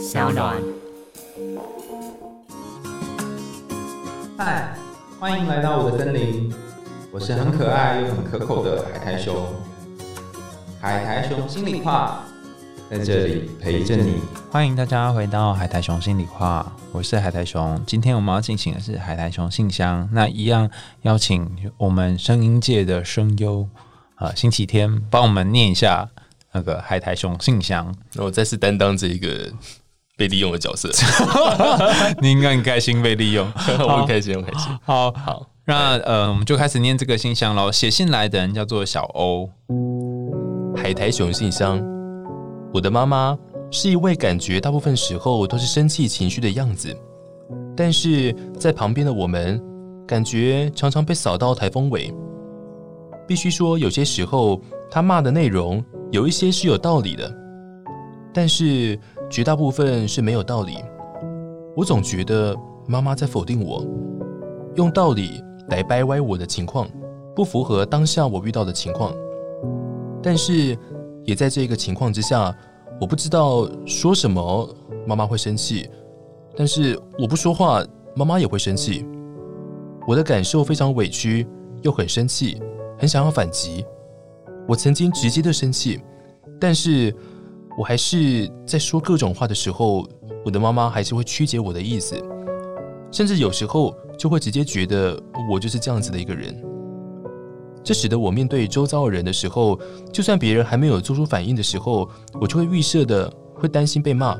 [0.00, 0.56] 小暖。
[4.38, 4.74] 嗨，
[5.20, 6.50] 欢迎来到我的森林，
[7.12, 9.46] 我是很可爱又很可口的海苔熊。
[10.80, 12.24] 海苔熊心里话，
[12.90, 14.22] 在这里陪着你。
[14.50, 17.78] 欢迎大家回到海苔熊心里话，我是海苔熊。
[17.86, 20.70] 今天我们要进行的是海苔熊信箱，那一样
[21.02, 23.68] 邀请我们声音界的声优
[24.14, 26.08] 啊，星期天帮我们念一下
[26.52, 27.94] 那个海苔熊信箱。
[28.16, 29.52] 我再次担当这一个
[30.20, 30.90] 被利用的角色，
[32.20, 34.70] 你应该很开心被利用， 我很开心，我很开心。
[34.84, 37.72] 好好，那呃，我们就开始念这个信箱喽。
[37.72, 39.48] 写信来的人叫做小欧。
[40.76, 41.82] 海苔熊信箱，
[42.70, 43.34] 我的妈妈
[43.70, 46.94] 是一位感觉大部分时候都是生气情绪的样子，
[47.74, 49.58] 但是在旁边的我们，
[50.06, 52.12] 感觉常常被扫到台风尾。
[53.26, 57.34] 必须说，有些时候她骂的内容有一些是有道理的，
[58.34, 58.98] 但是
[59.30, 60.78] 绝大部分是没有道理。
[61.76, 62.54] 我总觉得
[62.86, 63.86] 妈妈在否定我，
[64.74, 66.88] 用道理来掰歪我的情况，
[67.34, 69.14] 不符合当下我遇到的情况。
[70.20, 70.76] 但是，
[71.24, 72.54] 也在这个情况之下，
[73.00, 75.88] 我不知道说什么妈妈会生气，
[76.56, 77.82] 但是我不说话，
[78.16, 79.06] 妈妈也会生气。
[80.08, 81.46] 我的感受非常委屈，
[81.82, 82.60] 又很生气，
[82.98, 83.84] 很想要反击。
[84.66, 86.00] 我曾经直接的生气，
[86.60, 87.14] 但是
[87.78, 90.06] 我还是在说各种话的时候，
[90.44, 92.14] 我的妈妈还是会曲解我的意思，
[93.10, 95.18] 甚至有时候就会直接觉得
[95.50, 96.62] 我就是这样子的一个人。
[97.82, 99.80] 这使得我面对周遭的人的时候，
[100.12, 104.36] 就算别人还没有做出反应的时候，我就会预设的会担心被骂，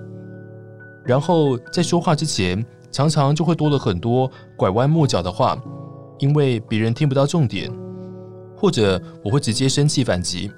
[1.05, 5.56] 然后在说话之前，常常就会多了很多拐弯抹角的话，
[6.19, 7.73] 因为别人听不到重点，
[8.55, 10.51] 或者我会直接生气反击。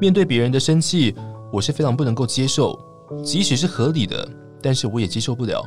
[0.00, 1.14] 面对别人的生气，
[1.52, 2.78] 我是非常不能够接受，
[3.22, 4.28] 即使是合理的，
[4.62, 5.64] 但是我也接受不了。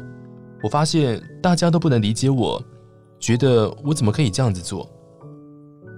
[0.62, 2.62] 我发现大家都不能理解我，
[3.20, 4.90] 觉得我怎么可以这样子做。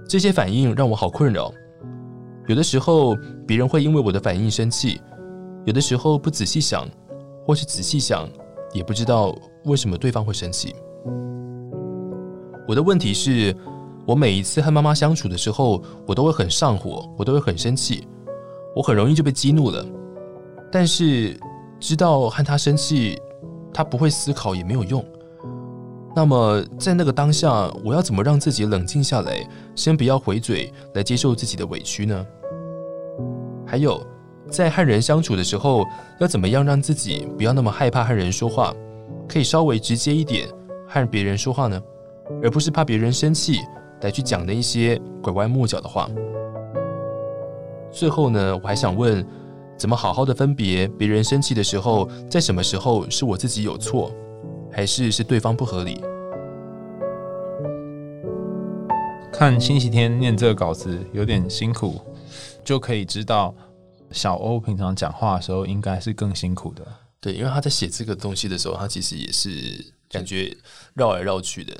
[0.07, 1.51] 这些反应让我好困扰。
[2.47, 3.15] 有的时候
[3.47, 5.01] 别人会因为我的反应生气，
[5.65, 6.87] 有的时候不仔细想，
[7.45, 8.27] 或是仔细想
[8.73, 10.75] 也不知道为什么对方会生气。
[12.67, 13.55] 我的问题是，
[14.05, 18.07] 我每一次和妈妈相处的时候，我都会很上火，我都会很生气，
[18.75, 19.85] 我很容易就被激怒了。
[20.71, 21.37] 但是
[21.79, 23.19] 知道和他生气，
[23.73, 25.03] 他不会思考也没有用。
[26.15, 32.25] 那么，在那个当下，我要怎么让自己冷静下来，先不要回嘴，来接受自己的委屈呢？
[33.65, 34.05] 还有，
[34.49, 35.85] 在和人相处的时候，
[36.19, 38.73] 要怎么样让自己不要那么害怕和人说话，
[39.27, 40.49] 可以稍微直接一点
[40.87, 41.81] 和别人说话呢？
[42.43, 43.59] 而不是怕别人生气
[44.01, 46.09] 来去讲的一些拐弯抹角的话。
[47.91, 49.25] 最后呢，我还想问，
[49.77, 54.11] 怎么好好的分别别人生气的时候，在什么时候是我自己有错？
[54.71, 56.01] 还是是对方不合理。
[59.33, 61.99] 看星期天念这个稿子有点辛苦，
[62.63, 63.53] 就可以知道
[64.11, 66.85] 小欧平常讲话的时候应该是更辛苦的。
[67.19, 70.55] 对，因为他在写这个东西的时候，他其实也是感觉
[70.93, 71.75] 绕来绕去的。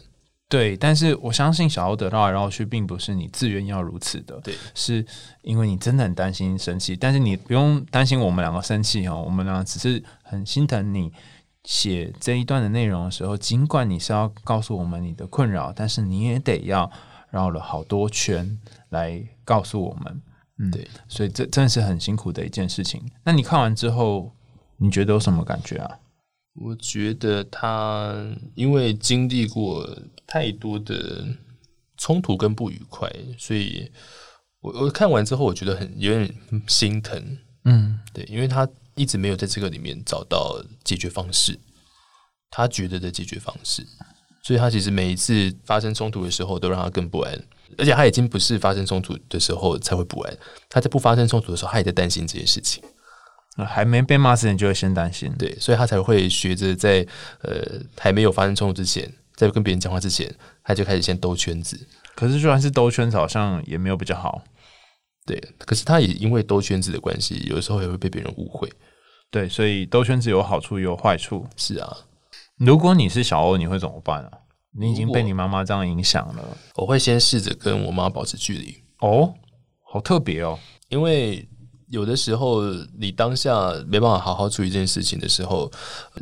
[0.51, 4.39] 对，但是我相信想要得到来绕去，并不是你自愿要如此的。
[4.41, 5.03] 对，是
[5.41, 11.11] 因为你真的很担心生气，但是你不用担心我们两个生气哈，我们两个只是很心疼你。
[11.63, 16.91] 写这一段的内容的时候，尽管你是要告诉我们你的困扰，但是你也得要
[17.29, 18.59] 绕了好多圈
[18.90, 20.22] 来告诉我们。
[20.57, 23.00] 嗯，对，所以这真的是很辛苦的一件事情。
[23.23, 24.31] 那你看完之后，
[24.78, 26.00] 你觉得有什么感觉啊？
[26.53, 28.16] 我觉得他
[28.56, 29.88] 因为经历过
[30.28, 31.25] 太多的
[31.97, 33.91] 冲突跟不愉快，所以
[34.59, 36.34] 我我看完之后，我觉得很有点
[36.67, 37.38] 心疼。
[37.66, 38.67] 嗯，对，因为他。
[38.94, 41.57] 一直没有在这个里面找到解决方式，
[42.50, 43.88] 他觉得的解决方式，
[44.44, 47.41] 所以他其实每一次发生冲突的时候，都让他更不安。
[47.78, 50.38] 而且他已经不是发生冲突的时候才会不安，
[50.69, 52.84] 他在不发生冲突的时候，他也在担心这些事情。
[53.57, 57.05] 还没被骂之前就会先担心，对，所以他才会学着在
[57.41, 60.34] 呃还没有发生冲突之前，在跟别人讲话之前，
[60.64, 61.79] 他就开始先兜圈子。
[62.16, 64.43] 可是就算是兜圈子，好像也没有比较好。
[65.26, 68.72] 对，可是他也因为兜圈子的关系，有的时候也会被别人误会。
[69.29, 71.46] 对，所以兜圈子有好处也有坏处。
[71.55, 71.97] 是啊，
[72.58, 74.31] 如果你是小欧，你会怎么办啊？
[74.73, 76.58] 你已经被你妈妈这样影响了。
[76.76, 78.76] 我会先试着跟我妈保持距离。
[78.99, 79.34] 哦，
[79.84, 80.58] 好特别哦。
[80.90, 81.47] 因为
[81.91, 82.64] 有的时候
[82.97, 85.70] 你当下没办法好好处理这件事情的时候，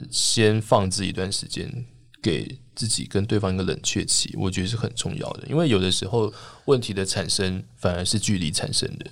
[0.10, 1.72] 先放置一段时间，
[2.22, 5.44] 给自己跟对方一个冷却期，我觉得是很重要的。
[5.48, 6.34] 因为有的时候
[6.66, 9.06] 问题的产生反而是距离产生的。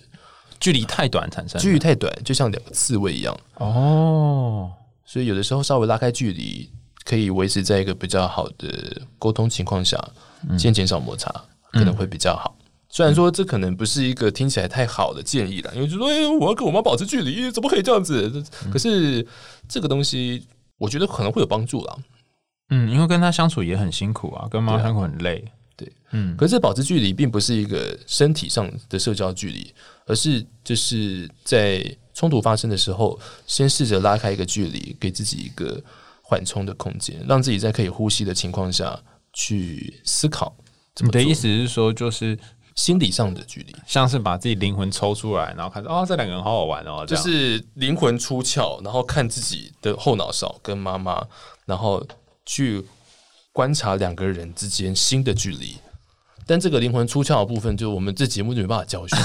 [0.59, 3.39] 距离太短产生，距离太短，就像两个刺猬一样。
[3.57, 4.71] 哦，
[5.05, 6.67] 所以有的时候稍微拉开距离，
[7.05, 10.03] 可以维持在一个比较好的沟通情况下，
[10.57, 11.31] 先减少摩擦，
[11.71, 12.57] 可能会比较好。
[12.97, 18.43] 虽然说这可能不是一个听起来太好的建议了，因为就说哎，我要跟我妈保持距离，怎么可以这样子？
[18.73, 19.23] 可是
[19.69, 20.47] 这个东西，
[20.79, 21.95] 我觉得可能会有帮助啦。
[22.71, 25.45] 嗯，因为跟他相处也很辛苦啊，跟妈相处很累。
[25.75, 26.35] 对，嗯。
[26.35, 29.71] 可是保持距离并不是一个身体上的社交距离，
[30.07, 31.85] 而是就是在
[32.15, 35.79] 冲突发生的时候，先试着拉开一个距离，给自己一个
[36.23, 38.99] 缓冲的空间，让自己在可以呼吸的情况下
[39.33, 40.51] 去思考。
[41.01, 42.35] 你的意思是说，就是。
[42.77, 51.25] 心理上的距离，像是把自己灵魂抽出来，然后看哦，这两个人好好玩哦，就是灵魂出窍，然后看自己的后脑勺跟妈妈，
[51.65, 52.05] 然后
[52.45, 52.85] 去
[53.51, 55.75] 观察两个人之间新的距离。
[56.45, 59.17] 但这个灵魂出窍的部分，就我们这节目就没办法教学，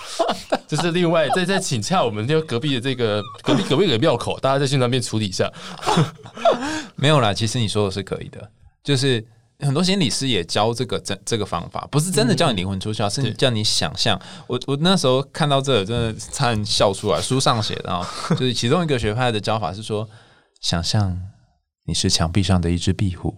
[0.66, 5.52] 就是另外再再请洽我们就隔壁的这个隔壁隔壁的庙口，大家在去那边处理一下。
[6.96, 8.50] 没有啦，其实你说的是可以的，
[8.82, 9.22] 就是。
[9.60, 14.20] 很多心理师也教这个这这个方法，不是真的叫你灵魂出窍，是叫你想象。
[14.46, 17.20] 我我那时候看到这，真的差点笑出来。
[17.22, 20.06] 书上写的啊， 就是其中一个学派的教法是说，
[20.60, 21.18] 想象
[21.86, 23.34] 你是墙壁上的一只壁虎，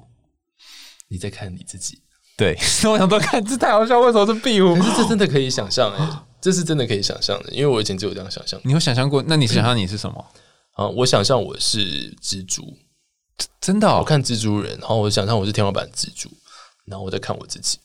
[1.09, 2.03] 你在看你自己。
[2.37, 2.55] 对，
[2.91, 4.01] 我想说看，这太好笑。
[4.01, 4.75] 为什么是壁虎？
[4.75, 6.09] 可是这真的可以想象哎，
[6.41, 8.61] 这是真的可以想象的，因为我以前就有这样想象。
[8.65, 9.23] 你有想象过？
[9.27, 10.25] 那你想象 你是什么？
[10.75, 12.63] 啊，我想象我是蜘蛛。
[13.61, 16.31] 真的，我看蜘蛛人，然后我想象我是天花板蜘蛛，
[16.87, 17.79] 然后我在看我自己。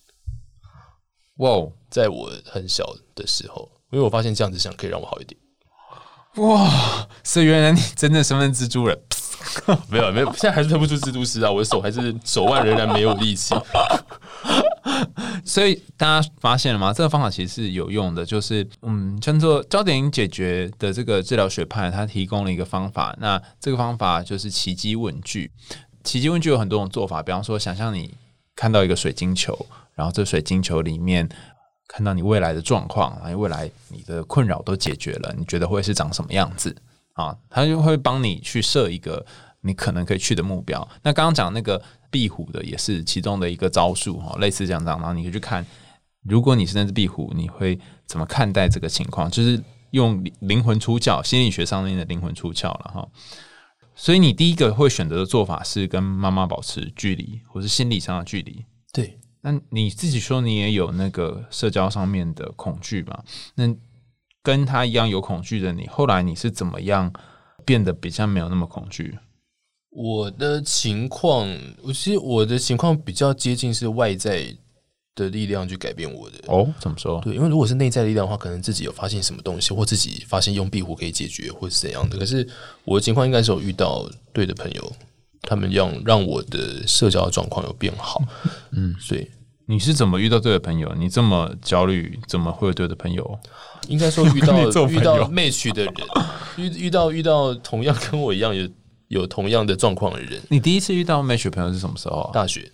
[1.38, 2.86] 哇，在我很小
[3.16, 5.40] 的时候，因为我发现这样子想可以让我好一点。
[6.38, 9.00] 哇，所以原来你真的身份蜘蛛人？
[9.90, 11.52] 没有没有，现在还是推不出蜘蛛丝啊！
[11.52, 13.54] 我的手还是手腕仍然没有力气。
[15.46, 16.94] 所以大家发现了吗？
[16.94, 23.14] 这个方法其实是有用的，就是嗯，叫做焦点解决的这个治疗学派，它提供了一个方法。
[23.20, 25.52] 那这个方法就是奇迹问句。
[26.04, 28.14] 奇迹问句有很多种做法，比方说，想象你
[28.56, 29.54] 看到一个水晶球，
[29.96, 31.28] 然后这水晶球里面
[31.88, 36.74] 看到你未来的状况，哎，未来你的困扰都解决了，你觉得会是长什么样子
[37.14, 37.36] 啊？
[37.50, 39.26] 他就会帮你去设一个
[39.60, 40.88] 你可能可以去的目标。
[41.02, 41.82] 那刚刚讲那个。
[42.14, 45.66] 壁虎的也是其中的一个招数哈，类似这样这样，然后你可以去看，
[46.24, 49.28] 如果你是那只壁虎，你会怎么看待这个情况？
[49.32, 53.08] 就是用灵魂出窍，心理学上面的灵魂出窍了哈。
[53.96, 58.64] 所以你第一个会选择的做法是跟妈妈保持距离，或是心理上的距离。
[58.92, 63.24] 对，那你自己说你也有那个社交上面的恐惧嘛？
[63.56, 63.76] 那
[64.42, 67.12] 跟他一样有恐惧的你，后来你是怎么样
[67.66, 69.18] 变得比较没有那么恐惧？
[69.96, 71.48] 我的情况，
[71.82, 74.46] 我其实我的情况比较接近是外在
[75.16, 77.22] 的力量去改变我的哦，怎么说？
[77.22, 82.18] 对，因为如果是内在力量的话，可能自己有发现什么东西，或自己发现用壁虎可以解决，或是怎样的。
[82.18, 82.48] 可是
[82.84, 84.92] 我的情况应该是有遇到对的朋友，
[85.44, 88.20] 他们让让我的社交状况有变好。
[88.72, 89.30] 嗯，所以
[89.68, 90.92] 你是怎么遇到对的朋友？
[90.98, 93.40] 你这么焦虑，怎么会有对的朋友？
[93.90, 94.58] 应该说遇到
[94.90, 95.94] 遇到 match 的人，
[96.58, 98.68] 遇遇到遇到同样跟我一样有。
[99.14, 102.30] 有同样的状况的人，你第一次遇到 match 朋友是什么时候？
[102.34, 102.70] 大学，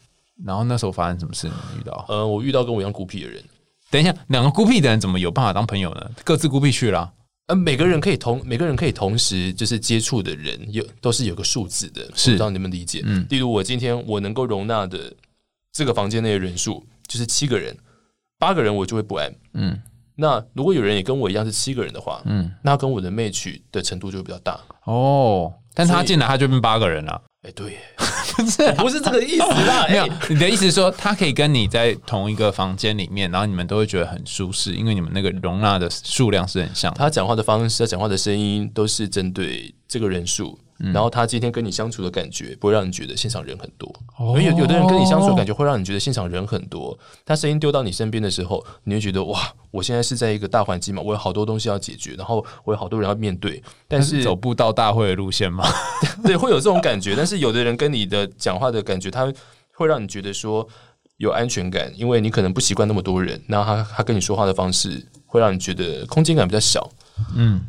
[0.45, 1.47] 然后那时候发生什么事？
[1.47, 2.05] 你遇到？
[2.07, 3.43] 呃，我遇到跟我一样孤僻的人。
[3.91, 6.11] 等一下，两个孤僻的人怎么有办法当朋友呢？
[6.23, 7.11] 各自孤僻去了。
[7.47, 13.01] 呃，每个人可以同每个人可以同时就是接触的人有都是有个数字的，是让你们理解。
[13.03, 15.11] 嗯，例如我今天我能够容纳的
[15.73, 17.75] 这个房间内的人数就是七个人，
[18.37, 19.33] 八个人我就会不安。
[19.53, 19.81] 嗯，
[20.15, 24.59] 那如果有人也跟我一样是七个人的话，嗯，那跟我的 match 的程度就会比较大。
[24.85, 25.51] 哦。
[25.79, 27.77] 但他进来他就变八个人了，哎，对，
[28.35, 29.85] 不是不是这个意思啦。
[29.89, 36.93] 没有，你的意思是说他可以跟你在同一个房间里面，然后你们都会觉得很舒适，因为你们那个容纳的数量是很像。
[36.95, 40.59] 他讲话的方式，他讲话的声音都是针对这个人数。
[40.79, 46.97] 然后他今天跟你相处的感觉不会让你觉得现场人很多，因为有有的人跟你相处的感觉会让你觉得现场人很多。
[47.25, 53.61] 他声音丢到你身边的时候，你会觉得哇，我现在是在一个大环境嘛，我有好多东西要解决，然后我有好多人要面对。
[53.87, 55.65] 但是走步到大会的路线吗？
[56.23, 57.13] 对，会有这种感觉。
[57.15, 59.31] 但是有的人跟你的讲话的感觉，他
[59.73, 60.65] 会让你觉得说
[61.17, 66.89] 有安全感，因为你可能不习惯那么多人，然后他他跟你说话的方式会让你觉得空间感比较小。
[67.35, 67.61] 嗯。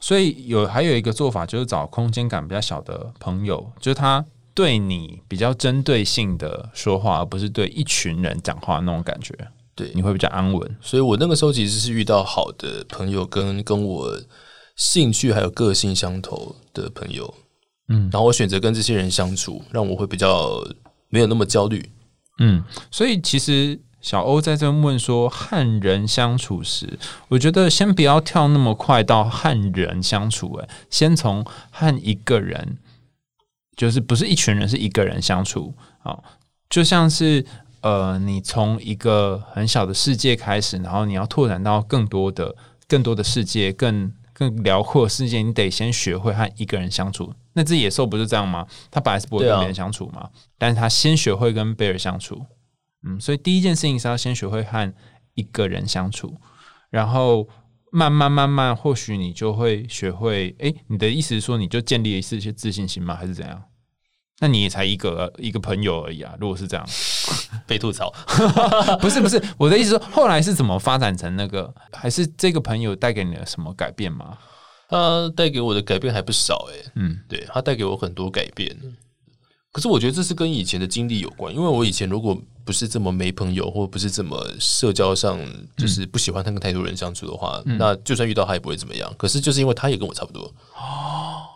[0.00, 4.24] 所以有还有一个做法，就是找空间感比较小的朋友，就是他
[4.54, 9.34] 对你比较针对性的说话，而不是对一群人讲话那种感觉。
[9.74, 10.76] 对，你会比较安稳。
[10.80, 14.20] 所以我那个时候其实是遇到好的朋友，跟跟我
[14.76, 17.34] 兴趣还有个性相投的朋友。
[17.88, 20.64] 嗯，然后我选择跟这些人相处，让我会比较
[21.08, 21.90] 没有那么焦虑。
[22.38, 23.80] 嗯，所以其实。
[24.00, 32.78] 小欧在这问说：“和人相处时，我觉得先不要跳那么快到和人相处，诶，先从和一个人
[33.76, 35.74] 就是不是一群人，是一个人相处
[36.04, 36.16] 啊，
[36.70, 37.44] 就像是
[37.80, 42.54] 呃，你从一个很小的世界开始，然后你要拓展到更多的、
[42.86, 47.34] 更多的世界，更更辽阔的世界，你得先学会和一个人相处。
[47.54, 48.64] 那只野兽不是这样吗？
[48.90, 52.46] 它本来是不会跟别人相处嘛，但是它先学会跟贝尔相处。
[53.04, 54.92] 嗯，所以第一件事情是要先学会和
[55.34, 56.36] 一个人相处，
[56.90, 57.48] 然后
[57.92, 60.54] 慢慢慢慢，或许你就会学会。
[60.58, 63.14] 哎，你的意思是说，你就建立一些自信心吗？
[63.14, 63.62] 还是怎样？
[64.40, 66.36] 那你也才一个一个朋友而已啊！
[66.40, 66.86] 如果是这样，
[67.66, 68.08] 被吐槽，
[69.02, 71.74] 不是不是，我的意思说，后来是怎么发展成那个？
[71.92, 74.38] 还是这个朋友带给你了什么改变吗？
[74.88, 78.76] 他带给我的改变还不少哎，嗯，对他带给我很多改变。
[79.78, 85.38] 可是我觉得这是跟以前的经历有关，因为我以前如果不是这么没朋友，或不是这么社交上
[85.76, 89.08] 就是不喜欢跟太多人相处的话，那就算遇到他也不会怎么样。
[89.16, 91.46] 可是就是因为他也跟我差不多哦，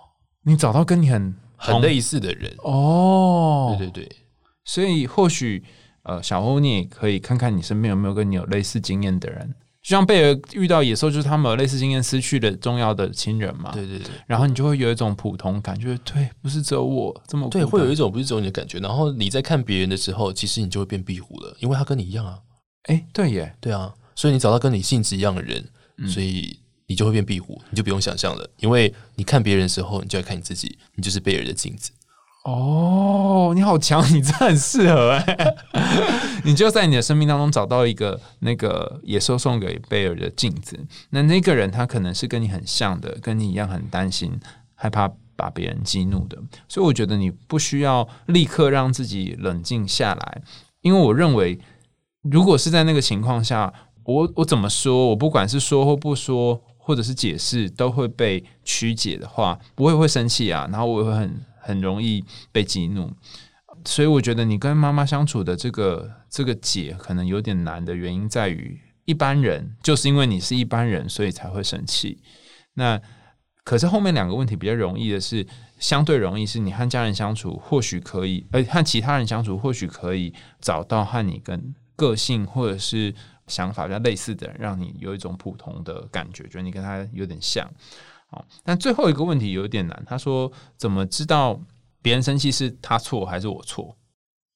[0.45, 4.17] 你找到跟你很很类似的人哦，对对对，
[4.65, 5.65] 所以或许
[6.05, 9.53] 呃，小欧你也可以看看你身边有没有跟你有类似经验的人。
[9.83, 13.73] 就像贝尔遇到野兽，就是他们有类似经验失去的重要的亲人嘛。
[13.73, 14.13] 对对对。
[14.29, 18.79] 然后你就会有一种普通感，就是对，不是只有我这么对，会有一种不是只有你的感觉。
[18.79, 22.39] 然后你在看别人的时候，其实你就会变壁虎了，因为他跟你一样啊。
[22.85, 23.93] 哎，对耶，对啊。
[24.15, 25.69] 所以你找到跟你性质一样的人，
[26.07, 31.91] 所以你就会变壁虎，你就不用想象了，因为你看别人的时候，你就要看你自己，你就是贝尔的镜子。
[32.45, 35.55] 哦，你好强，你这很适合哎！
[36.45, 40.77] 你就在你的生命当中找到一个那个野兽送给贝尔的镜子，
[41.11, 44.41] 那那个人他可能是跟你很像的，跟你一样很担心、
[44.75, 46.37] 害怕把别人激怒的，
[46.69, 50.43] 所以我觉得你不需要立刻让自己冷静下来，
[50.81, 51.61] 因为我认为，
[52.23, 53.73] 如果是在那个情况下，
[54.03, 61.41] 我我怎么说，我不管是说或不说，或者是解释，都会被曲解的话，我也会生气啊，然后我也会很。
[61.63, 63.11] 很容易被激怒，
[63.85, 72.23] 所以我觉得你跟妈妈相处的这个这个解可能有点难的原因在于，一般人就是因为你是一般人，所以才会生气。
[72.75, 73.01] 那
[73.65, 75.47] 可是后面两个问题比较容易的是，
[75.79, 83.15] 相对容易是你和家人相处或许可以，呃，和其他人相处或许可以找到和你跟个性或者是
[83.47, 87.71] 想法比较类似的人，让你有一种普通的感觉，觉得你跟他有点像。
[88.33, 90.03] 哦，但最后一个问题有点难。
[90.07, 91.61] 他说：“怎么知道
[92.03, 93.97] 别人生气是他错还是我错？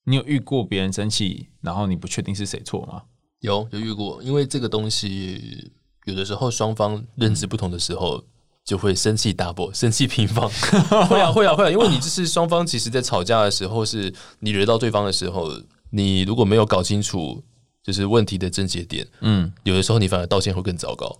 [0.03, 3.03] 你有遇过别人生气，然后你不确定是谁错吗？”
[3.41, 4.21] 有，有遇过。
[4.23, 5.71] 因为这个东西
[6.05, 8.23] 有的时候双方认知不同的时候，
[8.65, 10.49] 就会生气 double，生气平方。
[11.07, 11.69] 会啊，会啊，会啊。
[11.69, 15.51] 因为你就是双方，其实在吵架的时候，是你惹到对方的时候，
[15.91, 17.43] 你如果没有搞清楚
[17.83, 21.19] 就是问题的症结点，嗯，有的时候你反而道歉会更糟糕。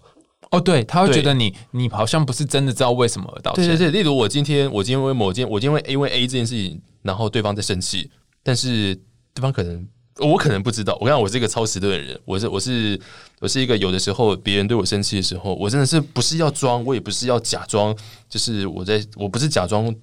[0.51, 3.66] 哦，对，他会觉得你你好像不是真的知道为什么而道歉。
[3.66, 8.10] 对对对，例如我今天我今天为某件我今天为因为 A 这件事情，然后对方在生气，
[8.44, 8.96] 但是
[9.34, 9.86] 对方可能
[10.20, 10.98] 我可能不知道。
[11.01, 12.98] 我看我是一个超迟钝的人，我是我是
[13.39, 17.94] 我是一个有的时候别人对我生气的时候，我真的是不是要装，我也不是要假装，
[18.30, 19.94] 就是我在我不是假装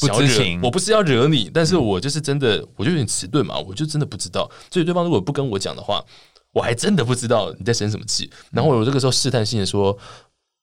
[0.00, 4.50] 不知情，我不是要惹你，但是我就是真的，我就有点迟钝嘛，我就真的不知道。
[4.70, 6.02] 所以对方如果不跟我讲的话。
[6.52, 9.96] 我还真的不知道你在生什么气，然后我这个时候试探性的说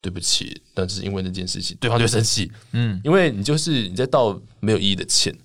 [0.00, 5.36] 对不起，但是因为那件事情，对方就生气，嗯，因为你就是你在道没有意义的歉，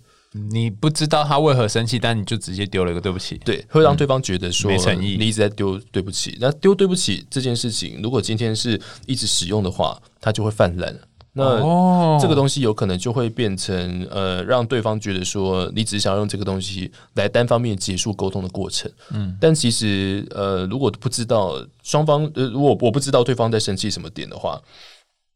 [0.52, 10.96] 你不知道他为何生气，但你就直接丢了一个对不起，对，会让对方觉得说没诚意，你一直在丢对不起，那丢对不起这件事情，如果今天是一直使用的话，它就会泛滥。
[11.38, 18.90] 那这个东西有可能就会变成呃，让对方觉得说你只是想用这个东西来单方面结束沟通的过程。
[19.12, 24.62] 嗯，但其实呃，如果不知道双方呃，如果我不知道对方在生气什么点的话，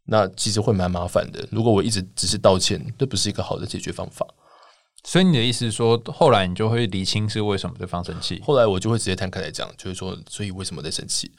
[0.06, 1.46] 那其实会蛮麻烦的。
[1.52, 4.26] 如果我一直只是道歉，这不是一个好的解决方法。
[5.04, 8.42] 所以你的意思是说，后来你就会理清是为什么对方生气？
[8.46, 11.32] 后来我就会直接摊开来讲，就是说，所以为什么在生气？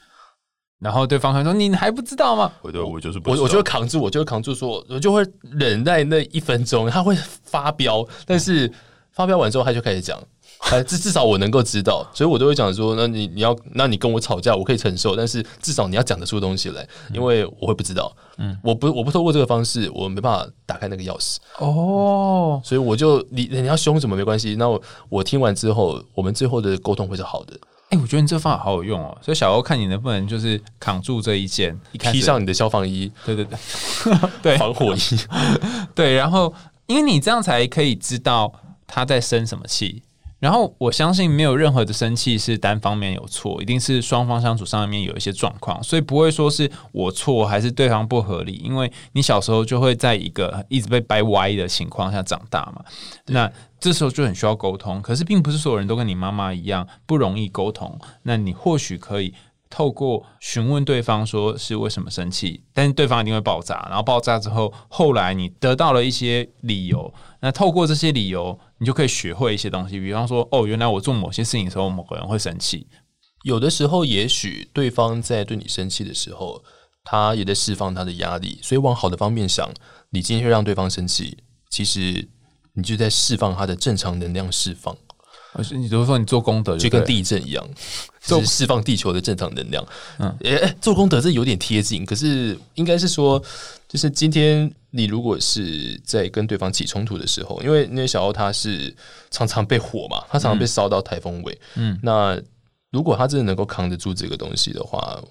[0.81, 6.89] 然后对方还说：“你还不知道吗？”我对我就是我，我就会扛住，我就会扛住，说我就会忍耐那一分钟。
[6.89, 8.69] 他会发飙，但是
[9.11, 10.19] 发飙完之后，他就开始讲，
[10.87, 27.53] 至至少我能够知道，所以我都会讲说：“那你你要，那你跟我吵架，我可以承受，但是至少你要讲得出东西来，因为我会不知道，嗯，我不我不透过这个方式，我没办法打开那个钥匙哦，所以我就你你要凶什么没关系，那我我听完之后，我们最后的沟通会是好的。”
[27.91, 33.57] 哎，我觉得你这方法好有用哦，所以小欧看你能不能就是扛住这一件，披上你的消防衣，对对对，
[34.41, 34.57] 对。
[34.57, 34.99] 防火衣，
[35.93, 36.53] 对，然后
[36.87, 38.51] 因为你这样才可以知道
[38.87, 40.01] 他在生什么气，
[40.41, 52.83] 然后我相信没有任何的生气是单方面有错，一定是双方相处上面有一些状况，所以不会说是我错还是对方不合理，因为你小时候就会在一个一直被掰歪的情况下长大嘛。
[53.27, 57.95] 那这时候就很需要沟通，可是并不是所有人都跟你妈妈一样不容易沟通。
[58.23, 59.35] 那你或许可以
[59.69, 68.59] 透过询问对方说是为什么生气，但是对方一定会爆炸，然后爆炸之后，后来你得到了一些理由，那透过这些理由。
[68.81, 72.87] 你就可以学会一些东西，比方说，哦，原来我做某些事情的时候，某个人会生气。
[73.43, 76.63] 有的时候，也许对方在对你生气的时候，
[77.03, 78.57] 他也在释放他的压力。
[78.63, 79.71] 所以往好的方面想，
[80.09, 81.37] 你今天让对方生气，
[81.69, 82.27] 其实
[82.73, 84.97] 你就在释放他的正常能量释放。
[85.53, 87.69] 而是你比如说，你做功德就跟地震一样，
[88.21, 89.85] 就释放地球的正常能量。
[90.19, 93.41] 嗯，诶，做功德这有点贴近，可是应该是说，
[93.87, 98.95] 就是今天你如果是在跟对方起冲突的时候，因为那小欧他是
[99.29, 101.59] 常常被火嘛，他常常被烧到台风尾。
[101.75, 102.39] 嗯，那
[102.91, 105.21] 如果他真的能够扛得住这个东西的话。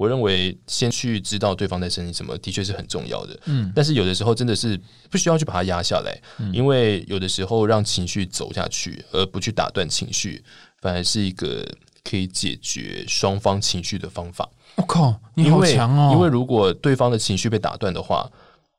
[0.00, 3.38] 我认为先去知道对方在生气什么，的确是很重要的。
[3.44, 4.80] 嗯，但是有的时候真的是
[5.10, 6.18] 不需要去把它压下来，
[6.54, 10.42] 因为有的时候让情绪走下去，而不去打断情绪，
[10.80, 11.68] 反而是一个
[12.02, 14.48] 可以解决双方情绪的方法。
[14.76, 16.14] 我靠，你好强哦！
[16.14, 18.26] 因为如果对方的情绪被打断的话，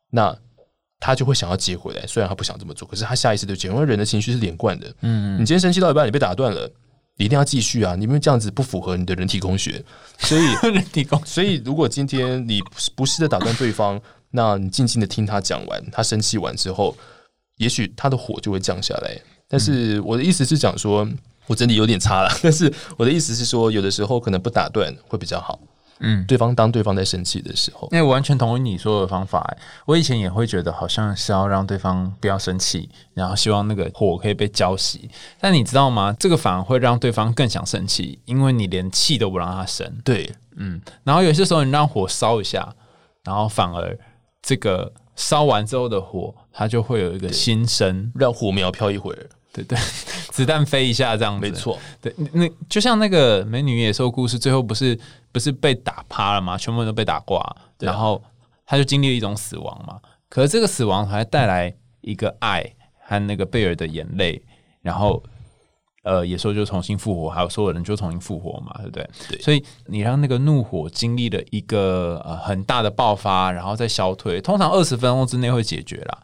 [0.09, 0.35] 那
[0.99, 2.03] 他就会想要接回来。
[2.07, 3.67] 虽然他不想这么做，可是他下意识就接。
[3.67, 4.91] 因为人的情绪是连贯的。
[5.01, 6.67] 嗯，你今天生气到一半，你被打断了。
[7.23, 7.95] 一定要继续啊！
[7.95, 9.83] 你们这样子不符合你的人体工学，
[10.19, 11.21] 所以 人体工。
[11.25, 12.59] 所以如果今天你
[12.95, 14.01] 不是的打断对方，
[14.31, 16.95] 那你静静的听他讲完，他生气完之后，
[17.57, 19.17] 也许他的火就会降下来。
[19.47, 21.07] 但是我的意思是讲说，
[21.47, 22.29] 我真的有点差了。
[22.41, 25.59] 但是我的意思是说，有的时候可能不打断会比较好。
[26.01, 29.55] 嗯，对方当对方在生气的时候，那我完全同意你说的方法。
[29.85, 35.09] 我以前也会觉得好像是要让对方不要生气，然后希望那个火可以被浇熄。
[35.39, 36.15] 但你知道吗？
[36.19, 39.89] 这个反而会让对方更想生气，因为你连气都不让他生。
[40.03, 40.81] 对，嗯。
[41.03, 42.73] 然后有些时候你让火烧一下，
[43.23, 43.97] 然后反而
[44.41, 49.29] 这个烧完之后的火，它就会有一个新生，让火苗飘一会儿。
[49.53, 49.77] 对对，
[50.31, 51.77] 子弹飞一下这样子，没错。
[52.01, 54.97] 对，那就像那个美女野兽故事，最后不是
[55.31, 56.57] 不是被打趴了吗？
[56.57, 57.43] 全部人都被打挂，
[57.79, 58.21] 然后
[58.65, 59.99] 他就经历了一种死亡嘛。
[60.29, 62.63] 可是这个死亡还带来一个爱
[63.05, 64.41] 和那个贝尔的眼泪，
[64.81, 65.21] 然后
[66.03, 69.09] 呃，野兽就重新复活，还有所有人就重新复活嘛，对不对？
[69.29, 69.41] 对。
[69.41, 76.23] 所以你让那个怒火经历了一个呃很大的爆发，然后再消退，通常二十分钟之内会解决了。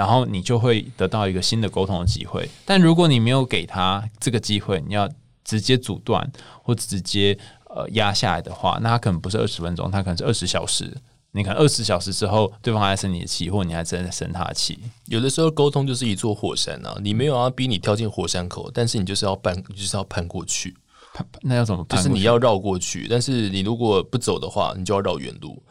[0.00, 5.06] 然后你就会得到一个新的沟通的机会，但如果你没有给他这个机会，你要
[5.44, 6.26] 直接阻断
[6.62, 10.96] 或直接呃压下来的话，那他可能不是二十分钟，他可能是二十小时。
[11.32, 14.78] 你看二十小时之后，对方还在生你的气，或你还真在生他的气。
[15.04, 20.74] 有的时候沟通就是一座火山啊，你没有要逼你跳进火山口，但是你就是要攀，就是要攀过去。
[21.12, 21.84] 攀那要怎么？
[21.90, 25.62] 就是你要绕过去，但是你如果不走的话，你就要绕远路。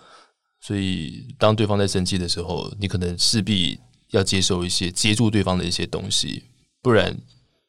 [0.62, 3.80] 所以当对方在生气的时候，你可能势必。
[4.12, 6.44] 要接受一些接住对方的一些东西，
[6.82, 7.16] 不然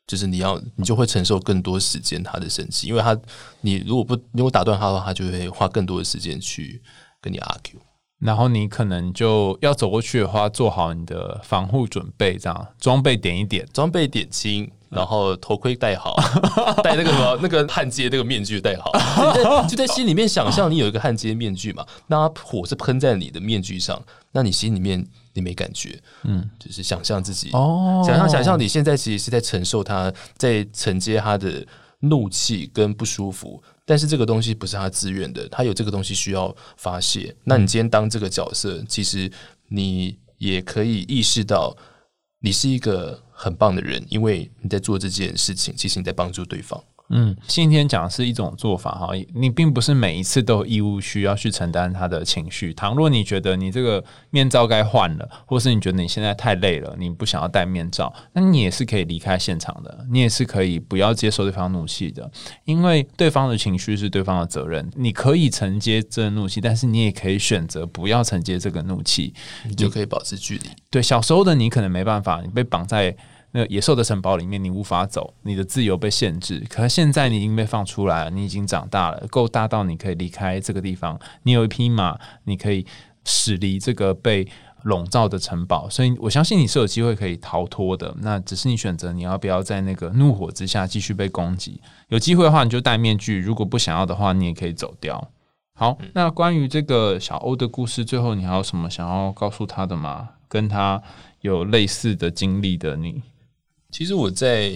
[0.07, 3.19] 就是你要你就会承受更多时间他的生气，因为他
[3.61, 6.83] 你如果不如果打断他的话，他就会花更多的时间去
[7.21, 7.79] 跟你 argue，
[8.19, 14.71] 然后你可能就要走过去的话，做好你的防护准备，这样装备点一点，装备点清。
[14.91, 16.17] 然后头盔戴好，
[16.83, 18.91] 戴那个什么那个焊接那个面具戴好，
[19.69, 31.67] 就在心里面想象你有一个焊接面具嘛，那火是喷在你的面具上，那你心里面你没感觉，嗯，就是想象自己哦，想象想象你现在其实是在承受他在承接他的
[32.01, 39.31] 怒气跟不舒服，但是这个东西不是他自愿的，他有这个东西需要发泄，那你今天当这个角色，其实
[39.69, 41.77] 你也可以意识到
[42.41, 43.23] 你是一个。
[43.43, 46.79] 很棒的人，因为你在做这件事情，其实你在帮助对方。
[47.13, 52.73] 嗯，今天讲的是一种做法哈，你并不是每一次都有义务需要去承担他的情绪。
[52.73, 62.31] 倘若你觉得你这个面罩该换了，或是你觉得你现在太累了，你不想要戴面罩，那你也是可以离开现场的，你也是可以不要接受对方怒气的，
[62.65, 64.89] 因为对方的情绪是对方的责任。
[64.95, 69.35] 你可以承接这怒气，但是你也可以选择不要承接这个怒气，
[69.67, 70.71] 你就可以保持距离。
[70.89, 73.17] 对，小时候的你可能没办法，你被绑在。
[73.53, 76.65] 那野兽的城堡里面，你无法走，你的自由被限制。
[76.69, 81.19] 可是现在你已经被放出来了，你已经长大了，够大到你可以离开这个地方。
[81.43, 82.87] 你有一匹马，你可以
[83.25, 84.47] 驶离这个被
[84.85, 85.91] 笼罩的城堡。
[85.91, 88.15] 所以我相信你是有机会可以逃脱的。
[88.21, 91.81] 那只是你选择你要不要在那个怒火之下继续被攻击。
[92.09, 95.29] 有机会的话，你就戴面具；如果不想要的话，你也可以走掉。
[95.75, 100.29] 好，那关于这个小欧的故事，最后你还有什么想要告诉他的吗？
[100.47, 101.03] 跟他
[101.41, 103.23] 有类似的经历的你？
[103.91, 104.73] 其实我在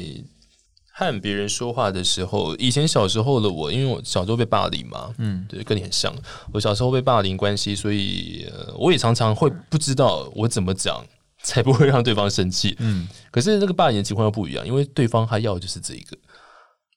[0.92, 6.14] 和别人说话的时候，以前小时候的我，因为我小时候被霸凌嘛，嗯，对，跟你很像。
[6.52, 8.46] 我小时候被霸凌关系，所以
[8.78, 11.04] 我也常常会不知道我怎么讲
[11.42, 12.76] 才不会让对方生气。
[12.78, 16.16] 嗯，可是那个霸凌的情况又不一样，因为对方他要的就是这一个。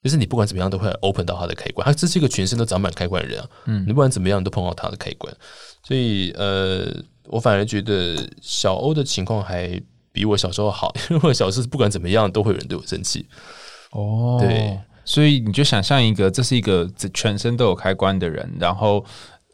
[0.03, 3.49] 就是你不管怎么样都会 open 到他的开关，他这是一个全身都长满开关的人啊。
[3.65, 5.36] 嗯，你不管怎么样都碰到他的开关，
[5.84, 6.88] 所以呃，
[7.25, 9.82] 我反而觉得小欧的情况还
[10.17, 13.27] 比我小时候好， 因为我小时候不管怎么样都会有人对我生气。
[13.91, 19.06] 哦，对，所以你就想象一个，这是一个全身都有开关的人，然后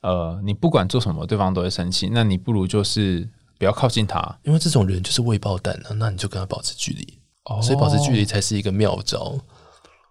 [0.01, 3.27] 呃，你不管做什么，对方都会生气，那你不如就是
[3.59, 7.19] 不要靠近他，因为这种人就是未爆弹啊，那你就跟他保持距离。
[7.43, 9.37] 哦，所以保持距离才是一个妙招。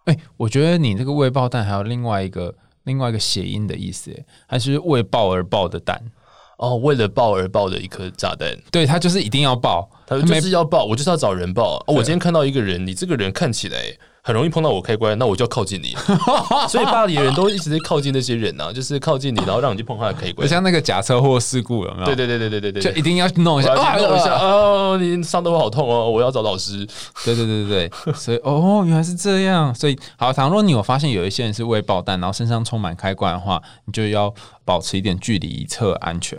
[0.05, 6.03] 哎，我觉得你这个“未爆弹”还有另外一个另外一个谐音的意思，哎，还是为爆而爆的弹
[6.63, 11.83] 哦，为了爆而爆的一颗炸弹，对他就是一定要爆，他就是要爆，我就是要找人爆。
[11.89, 13.79] 我今天看到一个人，你这个人看起来。
[14.25, 15.97] 很容易碰到我开关，那我就要靠近你，
[16.71, 20.49] 所以巴黎人都一直在靠近那些人啊，就是靠近你，然后让你去碰他的开关。
[20.49, 22.07] 像那个假车祸事故有没有？
[22.07, 26.87] 对对对对对对对，就一定要弄一下，弄一下哦，你伤得我好痛哦，我要找老师。
[27.25, 29.75] 对对对对对， 所以哦，原来是这样。
[29.75, 34.33] 所以好，倘若你有发现有一些人是未爆弹，然后身上充满开关的话，你就要
[34.65, 36.39] 保持一点距离，以测安全。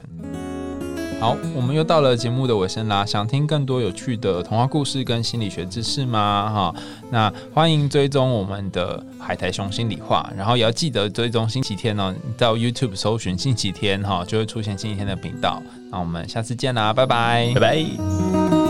[1.24, 3.06] 好，我们又到了节目的尾声啦。
[3.06, 6.52] 想听更多有趣的童话故事跟心理学知识吗？
[6.54, 6.76] 哈，
[7.10, 12.14] 那欢迎追踪我们的海苔熊心理话，然后也要记得追踪星期天哦。
[12.38, 15.64] 到 YouTube 搜寻星期天哈，就会出现星期天的频道。
[15.90, 18.63] 那我们下次见啦，拜拜，拜拜。